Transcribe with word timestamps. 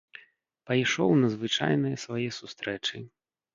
Пайшоў 0.69 1.11
на 1.19 1.29
звычайныя 1.35 2.01
свае 2.07 2.27
сустрэчы. 2.41 3.07